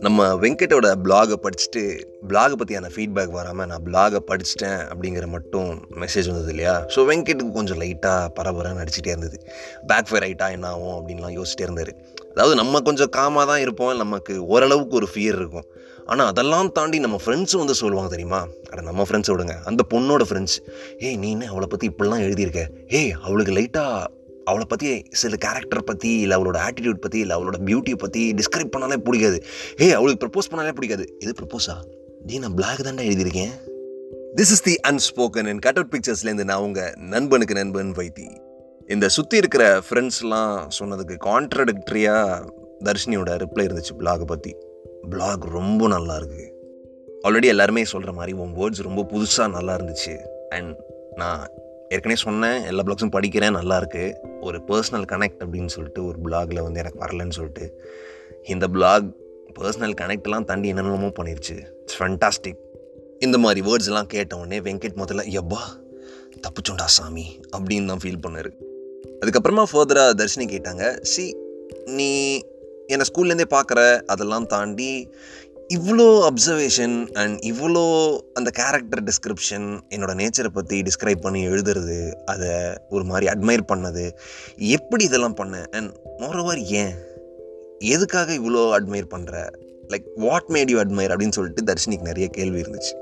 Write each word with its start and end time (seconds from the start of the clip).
நம்ம 0.00 0.34
வெங்கட்டோட 0.34 0.94
பிளாகை 1.04 1.36
படிச்சுட்டு 1.42 2.00
பிளாகை 2.28 2.54
பற்றியான 2.60 2.90
ஃபீட்பேக் 2.94 3.30
வராமல் 3.30 3.66
நான் 3.66 3.82
பிளாகை 3.84 4.20
படிச்சிட்டேன் 4.26 4.80
அப்படிங்கிற 4.88 5.26
மட்டும் 5.26 5.82
மெசேஜ் 6.00 6.26
வந்தது 6.26 6.48
இல்லையா? 6.48 6.86
ஸோ 6.96 6.98
வெங்கட்டுக்கு 6.98 7.52
கொஞ்சம் 7.52 7.80
லைட்டாக 7.80 8.28
பரபரன்னு 8.40 8.82
நடிச்சிட்டே 8.82 9.06
இருந்தது. 9.06 9.46
பேக் 9.86 10.06
ஃபயர் 10.06 10.22
ஆகிட்டா 10.22 10.50
என்ன 10.50 10.66
ஆகும் 10.66 10.96
அப்படின்லாம் 10.98 11.42
யோசிச்சிட்டே 11.42 11.60
இருந்தார். 11.60 11.92
அதாவது 12.30 12.54
நம்ம 12.54 12.80
கொஞ்சம் 12.80 13.08
காமாக 13.16 13.46
தான் 13.46 13.60
இருப்போம். 13.60 13.96
நமக்கு 13.96 14.46
ஓரளவுக்கு 14.46 14.96
ஒரு 14.96 15.06
ஃபியர் 15.14 15.38
இருக்கும். 15.40 15.64
ஆனால் 16.06 16.26
அதெல்லாம் 16.26 16.72
தாண்டி 16.72 16.98
நம்ம 16.98 17.16
ஃப்ரெண்ட்ஸும் 17.24 17.58
வந்து 17.58 17.74
சொல்லுவாங்க 17.74 18.10
தெரியுமா? 18.10 18.46
அட 18.70 18.80
நம்ம 18.80 19.02
ஃப்ரெண்ட்ஸை 19.02 19.30
விடுங்க 19.30 19.62
அந்த 19.64 19.82
பொண்ணோட 19.90 20.22
ஃப்ரெண்ட்ஸ் 20.28 20.58
ஏய் 20.98 21.16
நீ 21.16 21.30
என்ன 21.30 21.46
அவளை 21.46 21.68
பற்றி 21.68 21.88
இப்படிலாம் 21.88 22.24
எழுதியிருக்க? 22.26 22.66
ஏய் 22.88 23.12
அவளுக்கு 23.22 23.52
லைட்டாக 23.52 24.06
அவளை 24.50 24.64
பற்றி 24.72 24.88
சில 25.20 25.36
கேரக்டர் 25.44 25.88
பற்றி 25.90 26.10
இல்லை 26.24 26.34
அவளோட 26.38 26.58
ஆட்டிடியூட் 26.66 27.00
பற்றி 27.04 27.18
இல்லை 27.24 27.34
அவளோட 27.38 27.58
பியூட்டியை 27.68 27.98
பற்றி 28.04 28.22
டிஸ்கிரைப் 28.40 28.72
பண்ணாலே 28.74 28.98
பிடிக்காது. 29.06 29.38
ஏ 29.82 29.88
அவளுக்கு 29.98 30.20
ப்ரப்போஸ் 30.24 30.50
பண்ணாலே 30.52 30.74
பிடிக்காது. 30.78 31.06
இது 31.24 31.32
ப்ரப்போஸா 31.40 31.76
டே 32.26 32.38
நான் 32.44 32.56
பிளாக் 32.60 32.82
தான்டா 32.88 33.06
எழுதியிருக்கேன். 33.10 33.54
This 34.38 34.52
is 34.56 34.64
the 34.68 34.74
unspoken 34.90 35.48
and 35.52 35.62
cut 35.66 35.78
out 35.80 35.92
பிக்சர்ஸ்லேருந்து 35.94 36.46
நான் 36.50 36.64
உங்கள் 36.66 36.92
நண்பனுக்கு 37.14 37.56
நண்பன் 37.60 37.92
வைத்தி. 38.00 38.26
இந்த 38.94 39.06
சுற்றி 39.16 39.36
இருக்கிற 39.42 39.64
ஃப்ரெண்ட்ஸ்லாம் 39.86 40.56
சொன்னதுக்கு 40.78 41.14
கான்ட்ரடிக்டரியாக 41.28 42.52
தர்ஷினியோட 42.86 43.30
ரிப்ளை 43.42 43.64
இருந்துச்சு 43.68 43.94
பிளாகை 44.00 44.26
பற்றி 44.32 44.52
பிளாக் 45.12 45.44
ரொம்ப 45.58 45.88
நல்லா 45.94 46.16
இருக்குது 46.20 46.46
ஆல்ரெடி 47.26 47.48
எல்லாருமே 47.52 47.82
சொல்கிற 47.92 48.10
மாதிரி 48.18 48.32
உன் 48.42 48.52
வேர்ட்ஸ் 48.58 48.86
ரொம்ப 48.88 49.02
புதுசாக 49.12 49.48
நல்லா 49.54 49.72
இருந்துச்சு. 49.78 50.14
அண்ட் 50.56 50.72
நான் 51.20 51.40
ஏற்கனவே 51.94 52.18
சொன்னேன் 52.24 52.58
எல்லா 52.70 52.82
பிளாக்ஸும் 52.86 53.12
படிக்கிறேன் 53.16 53.56
நல்லாயிருக்கு 53.58 54.04
ஒரு 54.46 54.58
பர்சனல் 54.68 55.06
கனெக்ட் 55.12 55.42
அப்படின்னு 55.44 55.72
சொல்லிட்டு 55.76 56.00
ஒரு 56.06 56.18
பிளாகில் 56.24 56.64
வந்து 56.66 56.80
எனக்கு 56.80 57.02
வரலன்னு 57.04 57.36
சொல்லிட்டு 57.38 57.66
இந்த 58.44 58.66
பிளாக் 58.68 59.06
பர்சனல் 59.58 59.96
கனெக்ட்லாம் 60.00 60.44
தாண்டி 60.44 60.68
என்னென்னமோ 60.68 61.10
பண்ணிருச்சு. 61.18 61.56
இட்ஸ் 61.80 61.98
ஃபண்டாஸ்டிக் 61.98 62.62
இந்த 63.18 63.36
மாதிரி 63.38 63.60
வேர்ட்ஸ்லாம் 63.66 64.06
கேட்டவுடனே 64.06 64.06
கேட்ட 64.06 64.36
உடனே 64.36 64.58
வெங்கட் 64.68 64.98
முதல்ல 65.02 65.22
எப்பா 65.40 65.62
தப்புச்சோண்டா 66.42 66.88
சாமி 66.96 67.26
அப்படின்னு 67.56 67.86
தான் 67.86 68.02
ஃபீல் 68.04 68.22
பண்ணார். 68.26 68.50
அதுக்கப்புறமா 69.20 69.64
ஃபர்தராக 69.72 70.10
தர்ஷினி 70.20 70.46
கேட்டாங்க 70.54 71.00
சி 71.12 71.24
நீ 71.84 72.10
என்னை 72.86 73.06
ஸ்கூல்லேருந்தே 73.10 73.46
பார்க்குற 73.50 74.00
அதெல்லாம் 74.02 74.46
தாண்டி 74.46 74.90
இவ்வளோ 75.74 76.28
அப்சர்வேஷன் 76.28 77.12
அண்ட் 77.12 77.38
இவ்வளோ 77.38 78.18
அந்த 78.34 78.50
கேரக்டர் 78.50 79.02
டிஸ்கிரிப்ஷன் 79.02 79.80
என்னோடய 79.88 80.18
நேச்சரை 80.22 80.46
பற்றி 80.46 80.82
டிஸ்கிரைப் 80.82 81.20
பண்ணி 81.20 81.46
எழுதுறது 81.46 82.12
அதை 82.24 82.48
ஒரு 82.88 83.04
மாதிரி 83.04 83.26
அட்மையர் 83.26 83.70
பண்ணது 83.72 84.10
எப்படி 84.56 85.04
இதெல்லாம் 85.04 85.34
பண்ண? 85.34 85.64
அண்ட் 85.70 85.96
மோரோவர் 86.18 86.56
ஏன்? 86.56 86.94
எதுக்காக 87.78 88.32
இவ்வளோ 88.32 88.78
அட்மையர் 88.78 89.10
பண்ணுற 89.10 89.48
like 89.88 90.04
what 90.14 90.44
made 90.48 90.68
you 90.68 90.80
admire 90.80 91.12
அப்படின்னு 91.14 91.32
சொல்லிட்டு 91.32 91.64
தர்ஷினிக்கு 91.64 92.00
நிறைய 92.00 92.28
கேள்வி 92.28 92.60
இருந்துச்சு. 92.60 92.94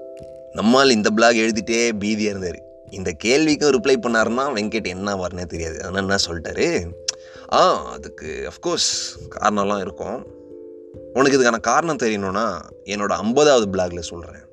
நம்மால் 0.53 0.91
இந்த 0.91 1.11
பிளாக் 1.11 1.35
எழுதிட்டே 1.35 1.91
பீதியாக 2.01 2.33
இருந்தார். 2.35 2.62
இந்த 2.91 3.12
கேள்விக்கும் 3.25 3.75
ரிப்ளை 3.77 3.97
பண்ணாருன்னா 4.03 4.47
வெங்கட் 4.55 4.87
என்ன 4.87 5.15
வரனே 5.15 5.45
தெரியாது. 5.45 5.85
ஆனால் 5.85 6.01
என்ன 6.01 6.17
சொல்லிட்டாரு? 6.27 6.92
ஆ 7.53 7.91
அதுக்கு 7.91 8.51
அஃப்கோர்ஸ் 8.51 8.91
காரணம்லாம் 9.41 9.81
இருக்கும். 9.81 10.42
உனக்கு 11.17 11.37
இதுக்கான 11.37 11.61
காரணம் 11.70 12.00
தெரியணும்னா 12.03 12.47
என்னோட 12.92 13.12
ஐம்பதாவது 13.25 13.67
பிளாக்ல 13.75 14.03
சொல்கிறேன் 14.11 14.45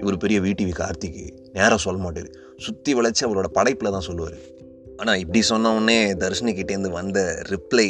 இவர் 0.00 0.22
பெரிய 0.24 0.40
விடிவி 0.40 0.72
கார்த்திக்கு 0.80 1.24
நேராக 1.56 1.78
சொல்ல 1.84 1.98
மாட்டார். 2.02 2.30
சுற்றி 2.64 2.90
வளைச்சி 2.98 3.22
அவரோட 3.26 3.48
படைப்பில் 3.58 3.94
தான் 3.96 4.06
சொல்லுவார். 4.08 4.38
ஆனால் 5.00 5.18
இப்படி 5.22 5.40
சொன்ன 5.42 5.72
உடனே 5.74 5.98
தர்ஷினிக்கிட்டேருந்து 6.22 6.90
வந்த 6.98 7.18
ரிப்ளை 7.52 7.88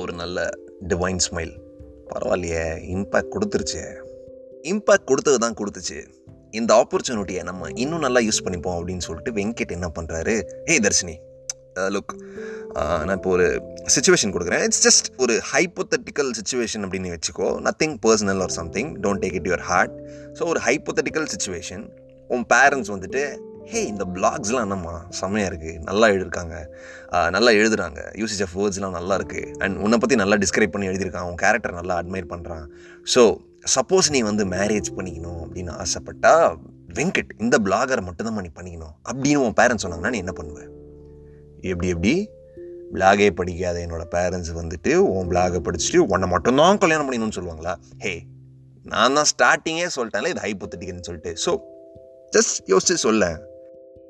ஒரு 0.00 0.12
நல்ல 0.12 0.48
டிவைன் 0.90 1.22
ஸ்மைல் 1.26 1.54
பரவாயில்லையே 2.10 2.64
இம்பேக்ட் 2.94 3.32
கொடுத்துருச்சே. 3.34 3.84
இம்பேக்ட் 4.72 5.08
கொடுத்தது 5.10 5.38
தான் 5.44 5.58
கொடுத்துச்சு. 5.60 5.98
இந்த 6.58 6.70
ஆப்பர்ச்சுனிட்டியை 6.82 7.42
நம்ம 7.42 7.70
இன்னும் 7.82 8.04
நல்லா 8.06 8.20
யூஸ் 8.26 8.44
பண்ணிப்போம் 8.44 8.76
அப்படின்னு 8.78 9.06
சொல்லிட்டு 9.08 9.32
வெங்கட் 9.38 9.74
என்ன 9.76 9.88
பண்ணுறாரு 9.98 10.34
hey 10.68 10.76
Dharshini. 10.78 11.16
Uh, 11.78 11.88
look 11.94 12.12
uh, 12.80 12.98
நான் 13.06 13.16
இப்போ 13.18 13.30
ஒரு 13.36 13.46
சுச்சுவேஷன் 13.94 14.32
கொடுக்குறேன். 14.34 14.62
இட்ஸ் 14.66 14.82
ஜஸ்ட் 14.86 15.06
ஒரு 15.24 15.34
ஹைப்போத்தட்டிக்கல் 15.50 16.30
சுச்சுவேஷன் 16.38 16.82
அப்படின்னு 16.86 17.10
வச்சுக்கோ 17.14 17.48
nothing 17.66 17.96
personal 18.04 18.40
or 18.44 18.54
something 18.56 18.90
don't 19.04 19.22
take 19.24 19.36
it 19.40 19.48
your 19.50 19.64
heart 19.70 19.94
so 20.38 20.44
ஒரு 20.52 20.60
ஹைப்போத்தட்டிக்கல் 20.66 21.28
சுச்சுவேஷன் 21.34 21.84
உன் 22.30 22.44
பேரண்ட்ஸ் 22.52 22.90
வந்துட்டு 22.94 23.22
ஹே 23.72 23.80
இந்த 23.92 24.04
பிளாக்ஸ்லாம் 24.16 24.64
என்னம்மா? 24.66 24.94
செம்மையாக 25.18 25.50
இருக்குது 25.50 25.74
நல்லா 25.88 26.06
எழுதியிருக்காங்க 26.12 26.54
uh, 27.16 27.28
நல்லா 27.36 27.52
எழுதுறாங்க. 27.60 28.00
யூசேஜ் 28.22 28.42
ஆஃப் 28.46 28.54
வேர்ட்ஸ்லாம் 28.60 28.96
நல்லா 28.98 29.16
இருக்குது 29.20 29.52
அண்ட் 29.64 29.76
உன்னை 29.86 29.98
பற்றி 30.04 30.18
நல்லா 30.22 30.38
டிஸ்கிரைப் 30.44 30.74
பண்ணி 30.76 30.90
எழுதியிருக்கான். 30.92 31.28
உன் 31.30 31.40
கேரக்டர் 31.44 31.78
நல்லா 31.80 31.96
அட்மைர் 32.02 32.30
பண்ணுறான் 32.32 32.64
ஸோ 33.14 33.24
சப்போஸ் 33.76 34.10
நீ 34.16 34.22
வந்து 34.30 34.46
மேரேஜ் 34.56 34.90
பண்ணிக்கணும் 34.98 35.40
அப்படின்னு 35.44 35.72
ஆசைப்பட்டா 35.84 36.34
வெங்கட் 36.98 37.32
இந்த 37.44 37.56
பிளாகரை 37.66 38.02
மட்டும்தான் 38.08 38.44
நீ 38.48 38.52
பண்ணிக்கணும். 38.58 38.94
அப்படின்னு 39.10 39.44
உன் 39.46 39.56
பேரண்ட்ஸ் 39.62 39.86
சொன்னாங்கன்னா 39.86 40.14
நீ 40.16 40.20
என்ன 40.24 40.34
பண்ணுவேன் 40.38 40.68
எப்படி 41.62 41.88
எப்படி? 41.88 42.30
பிளாகே 42.94 43.30
படிக்காத 43.30 43.86
என்னோடய 43.86 44.08
பேரண்ட்ஸ் 44.14 44.52
வந்துட்டு 44.60 44.94
உன் 44.94 45.28
பிளாகை 45.30 45.60
படிச்சுட்டு 45.66 45.98
உன்னை 46.12 46.28
மட்டும்தான் 46.28 46.78
கல்யாணம் 46.78 47.06
பண்ணிக்கணும்னு 47.06 47.38
சொல்லுவாங்களா? 47.38 47.74
ஹே 47.98 48.12
நான் 48.84 49.16
தான் 49.18 49.28
ஸ்டார்டிங்கே 49.32 49.88
சொல்லிட்டேன்ல 49.96 50.32
இது 50.34 50.44
ஹைப்போத்தட்டிக்கல்னு 50.46 51.06
சொல்லிட்டு. 51.08 51.32
ஸோ 51.44 51.52
ஜஸ்ட் 52.36 52.58
யோசிச்சு 52.72 52.94
சொல்ல. 52.94 53.24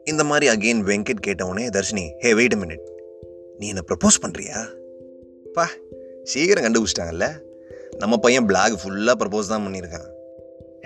இந்த 0.04 0.24
மாதிரி 0.24 0.46
அகெயின் 0.54 0.82
வெங்கட் 0.90 1.24
கேட்டவுடனே 1.26 1.66
தர்ஷினி 1.68 2.04
ஹே 2.18 2.34
வெயிட் 2.34 2.56
மினிட் 2.62 2.84
நீ 3.58 3.66
என்னை 3.68 3.84
ப்ரப்போஸ் 3.90 4.22
பண்ணுறியா 4.24 4.58
பா 5.56 5.66
சீக்கிரம் 6.22 6.64
கண்டுபிடிச்சிட்டாங்கல்ல. 6.66 7.28
நம்ம 7.98 8.16
பையன் 8.16 8.46
பிளாக் 8.46 8.78
ஃபுல்லாக 8.82 9.16
ப்ரப்போஸ் 9.22 9.52
தான் 9.52 9.64
பண்ணியிருக்கான். 9.66 10.08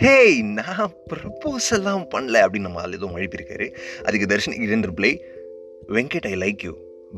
ஹேய் 0.02 0.42
நான் 0.58 0.92
ப்ரப்போஸ் 1.12 1.66
எல்லாம் 1.70 2.04
பண்ணல 2.14 2.36
அப்படின்னு 2.44 2.68
நம்ம 2.68 2.80
ஆள் 2.80 2.92
எதுவும் 2.92 3.16
எழுப்பியிருக்காரு 3.16 3.66
அதுக்கு 4.02 4.30
தர்ஷினிக்கு 4.32 4.68
இரண்டு 4.68 4.88
reply 4.90 5.10
Venkat 5.92 6.26
I 6.26 6.34
like 6.34 6.62
you 6.62 6.72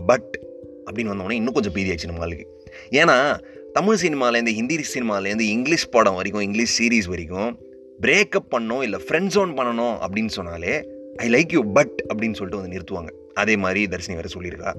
but 0.07 0.41
அப்படின்னு 0.87 1.13
வந்தோடனே 1.13 1.33
இன்னும் 1.33 1.53
கொஞ்சம் 1.53 1.75
பீதியாச்சு 1.75 2.05
நம்ம 2.05 2.21
ஆளுக்கு 2.21 2.47
ஏன்னா 2.91 3.39
தமிழ் 3.73 4.01
சினிமாலேருந்து 4.03 4.53
ஹிந்தி 4.53 4.85
சினிமாலேருந்து 4.95 5.41
இங்கிலீஷ் 5.41 5.89
படம் 5.89 6.15
வரைக்கும் 6.15 6.43
இங்கிலீஷ் 6.43 6.83
சீரீஸ் 6.83 7.09
வரைக்கும் 7.09 7.59
பிரேக்கப் 8.01 8.51
பண்ணணும் 8.51 8.83
இல்லை 8.83 9.01
ஃப்ரெண்ட் 9.09 9.27
ஜோன் 9.27 9.59
பண்ணணும் 9.59 9.97
அப்படின்னு 10.05 10.27
சொன்னாலே 10.27 10.89
ஐ 11.17 11.29
லைக் 11.31 11.53
யூ 11.53 11.73
பட் 11.73 12.05
அப்படின்னு 12.15 12.35
சொல்லிட்டு 12.35 12.57
வந்து 12.57 12.79
நிறுத்துவாங்க. 12.79 13.09
அதே 13.33 13.57
மாதிரி 13.57 13.87
தர்ஷினி 13.87 14.15
வேறு 14.15 14.29
சொல்லியிருக்கா. 14.35 14.75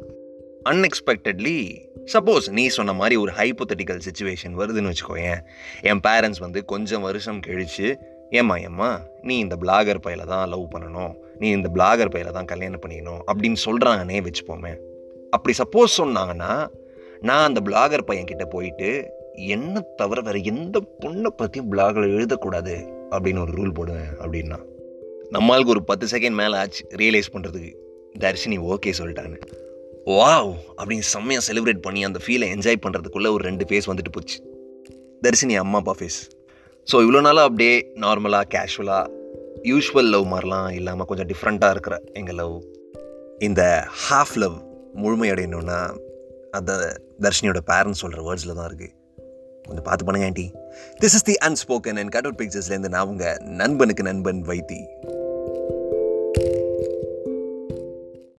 அன்எக்ஸ்பெக்டட்லி 0.70 1.86
சப்போஸ் 2.14 2.50
நீ 2.50 2.68
சொன்ன 2.68 2.94
மாதிரி 2.94 3.16
ஒரு 3.16 3.32
ஹைப்போத்தட்டிக்கல் 3.32 4.02
சுச்சுவேஷன் 4.08 4.56
வருதுன்னு 4.58 4.92
வச்சுக்கோயேன். 4.92 5.40
என் 5.82 6.00
பேரண்ட்ஸ் 6.08 6.40
வந்து 6.40 6.66
கொஞ்சம் 6.66 7.02
வருஷம் 7.02 7.40
கழித்து 7.40 7.98
ஏம்மா 8.30 8.56
ஏம்மா 8.58 9.02
நீ 9.22 9.40
இந்த 9.40 9.56
பிளாகர் 9.62 10.04
பையில 10.06 10.26
தான் 10.26 10.50
லவ் 10.50 10.72
பண்ணணும். 10.74 11.14
நீ 11.40 11.50
இந்த 11.50 11.70
பிளாகர் 11.74 12.14
பையில 12.16 12.32
தான் 12.32 12.46
கல்யாணம் 12.46 12.80
பண்ணிக்கணும் 12.80 13.22
அப்படின்னு 13.28 13.56
சொல்கிறாங்கன்னே 13.66 14.28
வச்சுப்போமே. 14.28 14.74
அப்படி 15.30 15.58
சப்போஸ் 15.58 15.98
சொன்னாங்கன்னா 15.98 16.68
நான் 17.22 17.46
அந்த 17.46 17.62
பிளாகர் 17.66 18.08
பையன்கிட்ட 18.08 18.46
போயிட்டு 18.46 19.12
என்ன 19.36 19.82
தவிர 19.82 20.22
வேறு 20.22 20.44
எந்த 20.44 20.82
பொண்ணை 21.00 21.28
பற்றியும் 21.28 21.72
பிளாகில் 21.72 22.14
எழுதக்கூடாது 22.18 22.76
அப்படின்னு 23.12 23.40
ஒரு 23.40 23.52
ரூல் 23.52 23.74
போடுவேன் 23.74 24.10
அப்படின்னா. 24.20 24.60
நம்மளுக்கு 25.32 25.66
ஒரு 25.66 25.84
பத்து 25.84 26.06
செகண்ட் 26.06 26.34
மேலே 26.34 26.56
ஆச்சு 26.56 26.88
ரியலைஸ் 26.90 27.34
பண்ணுறதுக்கு 27.34 27.72
தர்ஷினி 28.20 28.58
ஓகே 28.60 28.94
சொல்லிட்டான்னு 29.00 29.40
வாவ் 30.06 30.54
அப்படின்னு 30.78 31.00
செம்மையாக 31.00 31.54
செலிப்ரேட் 31.54 31.82
பண்ணி 31.82 32.04
அந்த 32.04 32.20
ஃபீலை 32.26 32.48
என்ஜாய் 32.56 32.84
பண்ணுறதுக்குள்ளே 32.86 33.32
ஒரு 33.32 33.44
ரெண்டு 33.44 33.66
ஃபேஸ் 33.70 33.88
வந்துட்டு 33.88 34.12
போச்சு. 34.12 34.44
தர்ஷினி 35.22 35.56
அம்மா 35.56 35.78
அப்பா 35.78 35.96
ஃபேஸ் 36.00 36.30
ஸோ 36.88 36.96
இவ்வளோ 36.96 37.22
நாளாக 37.22 37.48
அப்படியே 37.48 37.92
நார்மலாக 37.96 38.46
கேஷுவலாக 38.50 39.12
யூஷுவல் 39.64 40.10
லவ் 40.10 40.26
மாதிரிலாம் 40.34 40.70
இல்லாமல் 40.70 41.06
கொஞ்சம் 41.06 41.28
டிஃப்ரெண்ட்டாக 41.28 41.70
இருக்கிற 41.70 42.02
எங்கள் 42.14 42.36
லவ் 42.36 42.56
இந்த 43.40 43.88
ஹாஃப் 44.10 44.36
லவ் 44.36 44.58
முழுமையடையணும்னா 44.94 45.80
அந்த 46.52 46.72
தர்ஷினியோட 47.22 47.60
பேரண்ட்ஸ் 47.66 48.00
சொல்கிற 48.00 48.22
வேர்ட்ஸில் 48.22 48.54
தான் 48.54 48.70
இருக்குது 48.70 48.94
கொஞ்சம் 49.64 49.84
பார்த்து 49.84 50.06
பண்ணுங்க 50.06 50.28
aunty 50.28 50.46
this 51.00 51.16
is 51.16 51.24
the 51.24 51.36
unspoken 51.46 51.98
and 51.98 52.12
cut 52.12 52.24
out 52.24 52.40
பிக்சர்ஸ்லேருந்து 52.42 52.90
நான் 52.90 53.08
உங்கள் 53.08 53.38
நண்பனுக்கு 53.38 54.04
நண்பன் 54.04 54.42
வைத்தி. 54.42 54.80